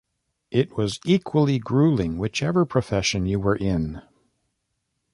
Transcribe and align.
It 0.49 0.75
was 0.77 0.99
equally 1.05 1.59
gruelling 1.59 2.17
whichever 2.17 2.65
profession 2.65 3.27
you 3.27 3.39
were 3.39 3.55
in. 3.55 4.01